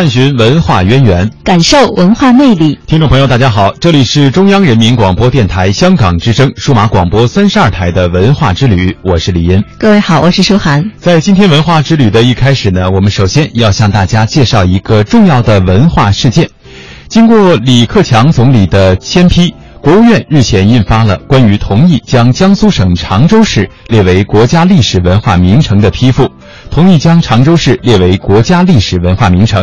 [0.00, 2.78] 探寻文化渊源，感受文化魅力。
[2.86, 9.62] 听众朋友，大家好，这里是中央人民广播电台香港之声数码广播三十二台的文化之旅，我是李英。
[9.78, 10.90] 各位好，我是舒涵。
[10.96, 16.48] 在今天文化之旅的一开始呢，我们首先要向大家介绍一个重要的文化事件。
[17.06, 26.26] 经过李克强总理的签批，国务院日前印发了关于同意将江苏省常州市列为国家历史文化名城的批复，
[26.70, 29.62] 同意将常州市列为国家历史文化名城。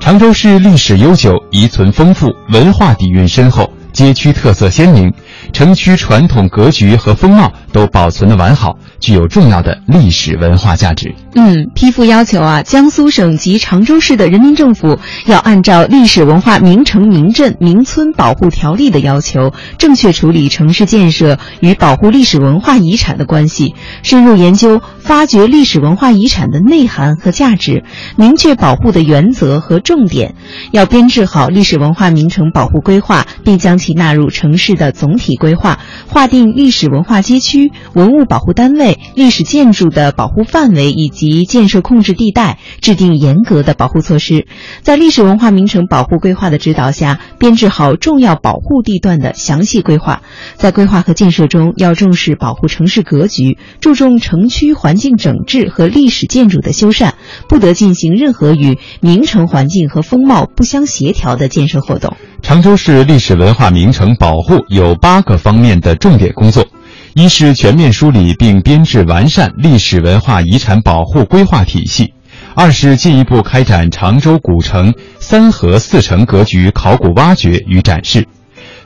[0.00, 5.12] 常州市历史悠久，遗存丰富，文化底蕴深厚，街区特色鲜明，
[5.52, 8.78] 城区传统格局和风貌都保存的完好。
[9.00, 11.14] 具有重要的历史文化价值。
[11.36, 27.82] 嗯，批复要求啊，江苏省及常州市的人民政府要按照《历史文化名城名镇名村保护条例》的要求，正确处理城市建设与保护历史文化遗产的关系，深入研究发掘历史文化遗产的内涵和价值，
[28.18, 30.34] 明确保护的原则和重点，
[30.70, 38.98] 要编制好历史文化名城保护规划，并将其纳入城市的总体规划，划定历史文化街区、文物保护单位。
[39.14, 44.46] 历史建筑的保护范围以及建设控制地带，制定严格的保护措施，
[44.82, 50.20] 在历史文化名城保护规划的指导下，编制好重要保护地段的详细规划。
[50.56, 57.12] 在规划和建设中，要重视保护城市格局，注重城区环境整治和历史建筑的修缮，
[57.48, 62.14] 不得进行任何与名城环境和风貌不相协调的建设活动。
[62.42, 66.66] 常州市历史文化名城保护有八个方面的重点工作。
[67.14, 72.12] 一是全面梳理并编制完善历史文化遗产保护规划体系；
[72.54, 78.22] 二是进一步开展常州古城三河四城格局考古挖掘与展示；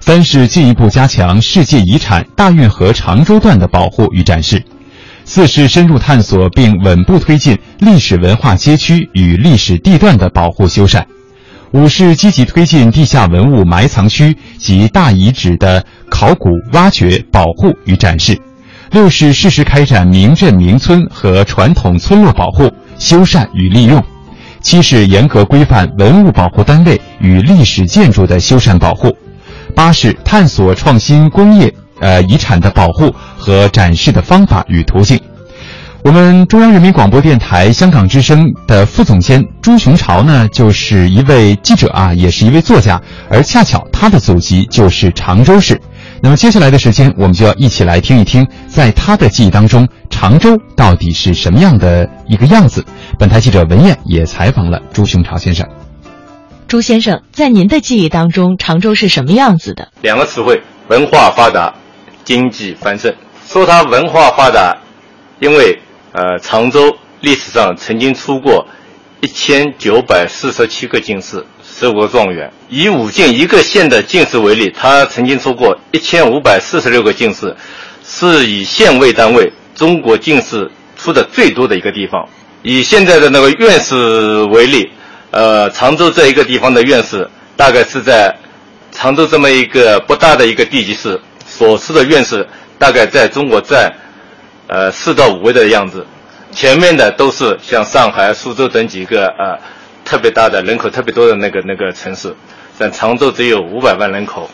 [0.00, 4.60] 三是进一步加强世界遗产大运河常州段的保护与展示；
[5.24, 11.02] 四是深入探索并稳步推进历史文化街区与历史地段的保护修缮。
[11.72, 18.34] 五是积极推进地下文物埋藏区及大遗址的考古挖掘、保护与展示；
[18.90, 23.98] 六是适时开展名镇名村和传统村落保护、修缮与利用；
[24.60, 29.08] 七是严格规范文物保护单位与历史建筑的修缮保护；
[29.74, 35.18] 八是探索创新工业呃遗产的保护和展示的方法与途径。
[36.04, 45.80] 我们中央人民广播电台香港之声的副总监朱雄朝呢，就是一位记者啊，也是一位作家，而恰巧他的祖籍就是常州市。
[46.20, 52.84] 那么接下来的时间，我们就要一起来听一听，在他的记忆当中，常州到底是什么样的一个样子。
[53.16, 55.64] 本台记者文艳也采访了朱雄朝先生。
[56.66, 59.92] 朱先生，在您的记忆当中，常州是什么样子的？
[60.00, 61.72] 两个词汇：文化发达，
[62.24, 63.14] 经济繁盛。
[63.48, 64.76] 说它文化发达，
[65.38, 65.78] 因为。
[66.14, 68.66] 呃，常州历史上曾经出过
[69.22, 72.52] 一千九百四十七个进士，十五个状元。
[72.68, 77.56] 以武进一个县的进士为例，他曾经出过一千五百四十六个进士，
[78.04, 82.28] 是以县为单位，中国进士出的最多的一个地方。
[82.62, 84.90] 以现在的那个院士为例，
[85.30, 88.36] 呃，常州这一个地方的院士，大概是在
[88.90, 91.18] 常州这么一个不大的一个地级市
[91.56, 92.46] 所出的院士，
[92.78, 93.92] 大概在中国占。
[94.68, 96.06] 呃，四到五位的样子，
[96.50, 99.58] 前面的都是像上海、苏州等几个呃
[100.02, 102.34] 特别大的人口特别多的那个那个城市，
[102.78, 104.48] 但常州只有五百万人口，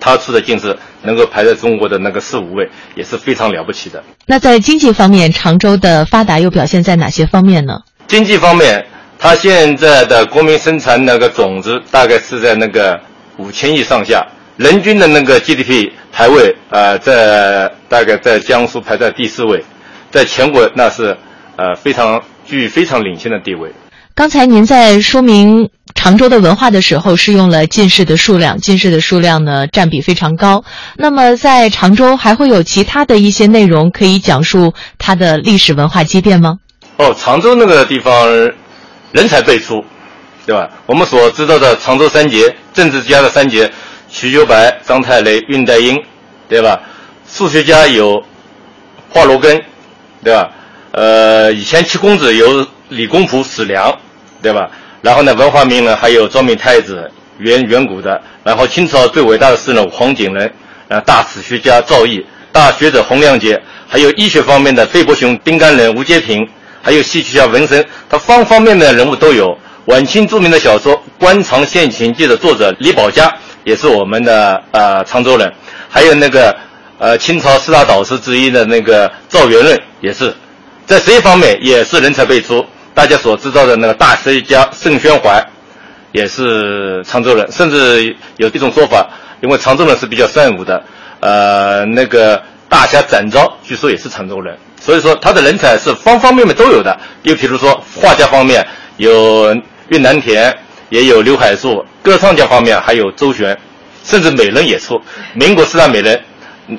[0.00, 4.02] 他出的进士能够排在中国的那个四五位，也是非常了不起的。
[4.24, 7.80] 那在经济方面，常州的发达又表现在哪些方面呢？
[8.06, 8.86] 经济方面，
[9.18, 12.98] 它现在的国民生产那个总值大概是在那个
[13.36, 14.26] 五千亿上下。
[14.56, 19.64] 人均的那个 GDP 排位，呃，在大概在江苏排在第四位，
[20.12, 21.16] 在全国那是
[21.56, 23.72] 呃非常具非常领先的地位。
[24.14, 30.62] 刚才您在说明常州的文化的时候，是用了进士的数量，进士的数量呢占比非常高。
[30.96, 36.58] 那么在常州还会有其他的一些内容可以讲述它的历史文化积淀吗？
[36.96, 38.28] 哦，常州那个地方
[39.10, 39.84] 人才辈出，
[40.46, 40.70] 对吧？
[40.86, 43.68] 我们所知道的常州三杰，政治家的三杰，
[44.14, 46.00] 瞿秋白、张太雷、恽代英，
[46.48, 46.80] 对吧？
[47.28, 48.22] 数学家有
[49.10, 49.60] 华罗庚，
[50.22, 50.48] 对吧？
[50.92, 53.92] 呃，以前七公子有李公朴、史良，
[54.40, 54.70] 对吧？
[55.02, 60.54] 然后呢，文化名人还有昭明太子、远远古的，然后清朝最伟大的诗人黄景仁，
[60.86, 66.48] 呃，大史学家赵翼，大学者洪亮杰，还有医学方面的费伯雄、丁甘仁、吴阶平，
[66.80, 69.58] 还有戏曲家文森，他方方面面的人物都有。
[69.86, 73.30] 晚清著名的小说《官场现形记》的作者李宝嘉
[73.64, 75.52] 也是我们的呃常州人，
[75.88, 76.54] 还有那个
[76.98, 80.34] 呃清朝四大导师之一的那个赵元任也是，
[80.86, 82.64] 在这一方面也是人才辈出。
[82.94, 85.44] 大家所知道的那个大学家盛宣怀
[86.12, 89.08] 也是常州人，甚至有一种说法，
[89.40, 90.84] 因为常州人是比较善舞的，
[91.20, 96.96] 呃那个大侠展昭据说也是常州人，所以说他的人才是方方面面都有的。
[97.22, 98.66] 又比如说画家方面
[98.98, 99.56] 有。
[99.88, 100.50] 岳南田
[100.90, 103.56] 也有刘海粟，歌唱家方面还有周璇，
[104.04, 105.00] 甚至美人也出。
[105.34, 106.20] 民国四大美人，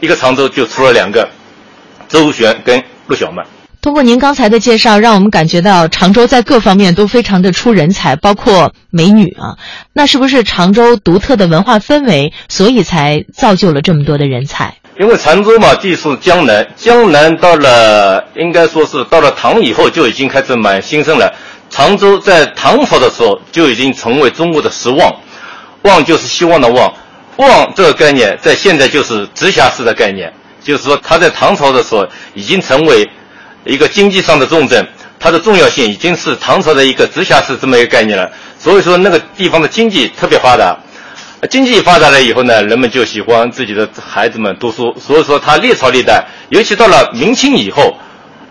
[0.00, 1.28] 一个常州就出了两个，
[2.08, 3.44] 周璇跟陆小曼。
[3.80, 9.58] 通过您刚才的介绍，让我们感觉到常州在各方面都非常的出人才，包括美女啊。
[9.92, 14.76] 那是不是常州独特的文化氛围，所以才造就了这么多的人才？
[15.00, 21.34] 因为常州嘛，地处江南，江南到了应该说是到了唐以后就已经开始蛮兴盛了。
[21.72, 25.10] 常州在唐朝的时候就已经成为中国的十望，
[25.84, 26.92] 望就是希望的望，
[27.36, 30.30] 望这个概念在现在就是直辖市的概念，
[30.62, 33.08] 就是说它在唐朝的时候已经成为
[33.64, 34.86] 一个经济上的重镇，
[35.18, 38.30] 它的重要性已经是唐朝的一个直辖市这么一个概念了。
[38.58, 40.78] 所以说那个地方的经济特别发达，
[41.48, 47.96] 经济发达了以后呢，人们就喜欢自己的孩子们读书，所以说它历朝历代，尤其到了明清以后，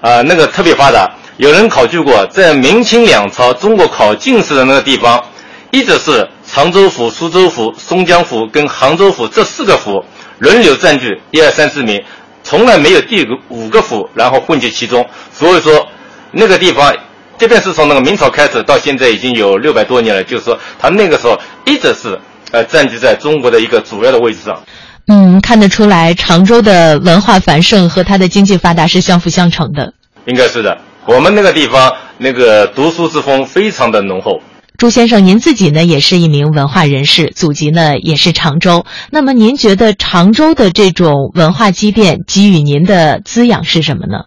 [0.02, 1.08] 啊那个特别发达。
[1.38, 5.24] 有人考据过，在明清两朝中国考进士的那个地方，
[5.72, 10.04] 一直是常州府、苏州府、松江府跟杭州府这四个府
[10.40, 12.00] 轮流占据一二三四名，
[12.44, 15.08] 从来没有第五个府然后混迹其中。
[15.34, 15.88] 所以说，
[16.32, 16.94] 那个地方，
[17.40, 22.20] 即便是从那个明朝开始到现在已经有六百多年了，就是说他那个时候一直是
[22.52, 24.62] 呃占据在中国的一个主要的位置上。
[25.08, 29.94] 嗯，看得出来，常州的文化繁盛和它的经济发达是相辅相成的。
[30.26, 30.78] 应该是的。
[31.08, 34.42] 我们那个地方，那个读书之风非常的浓厚。
[34.78, 38.86] 朱先生，您自己呢也是一名文化人士，祖籍呢也是常州。
[39.10, 44.26] 那么，您觉得常州的这种文化积淀给予您的滋养是什么呢？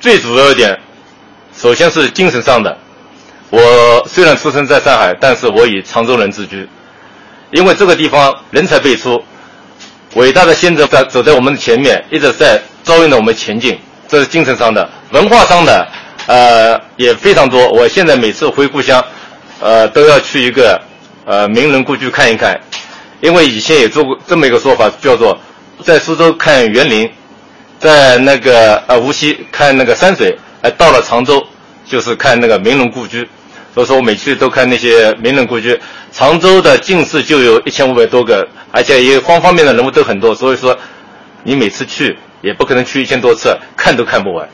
[0.00, 0.78] 最主要一点，
[1.54, 2.78] 首先是精神上的。
[3.50, 6.66] 我虽然出生在上海，但是我以常州人自居，
[7.52, 9.22] 因为这个地方人才辈出，
[10.14, 13.78] 伟大的先哲在走在我们的前面，一直在招引着我们前进。
[14.06, 15.88] 这是精神上的，文化上的，
[16.26, 17.68] 呃，也非常多。
[17.68, 19.02] 我现在每次回故乡，
[19.60, 20.80] 呃，都要去一个，
[21.24, 22.60] 呃，名人故居看一看，
[23.20, 25.38] 因为以前也做过这么一个说法，叫做
[25.84, 27.08] 在苏州看园林，
[27.78, 31.40] 在那个呃无锡看那个山水，哎，到了常州
[31.86, 33.28] 就是看那个名人故居。
[33.72, 35.80] 所以说我每次都看那些名人故居。
[36.10, 40.34] 常州的进士就有一千五百多个，而且也方方面面的人物都很多。
[40.34, 40.76] 所以说，
[41.44, 42.18] 你每次去。
[42.42, 44.46] 也不可能去一千多次，看都看不完，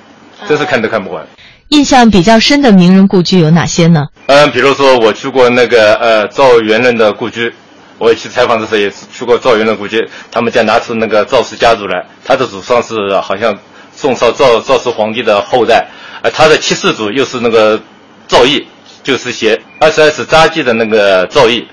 [0.48, 1.26] 真是看都看不完。
[1.69, 4.08] 印象比较深的名人故居有哪些呢？
[4.26, 7.54] 嗯，比如说我去过那个呃赵元任的故居，
[7.98, 10.09] 我去采访的时候也是去过赵元任故居。
[10.32, 13.56] 他们家拿出那个赵氏家族来，他的祖上是好像
[13.94, 15.87] 宋朝赵赵氏皇帝的后代，
[16.23, 17.80] 而他的七世祖又是那个
[18.26, 18.66] 赵毅，
[19.04, 21.64] 就是写二十二史札记的那个赵毅，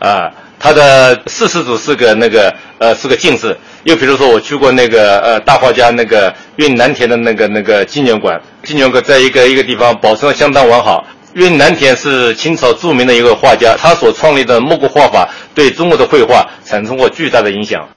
[0.00, 3.56] 啊，他的四世祖是个那个呃是个进士。
[3.84, 11.04] 又比如说，我去过那个呃大画家那个运南田的那个那个纪念馆，纪念馆在一个一个地方保存的相当完好。
[11.34, 17.88] 运南田是清朝著名的一个画家，他所创立的木工画法对中国的绘画产生过巨大的影响。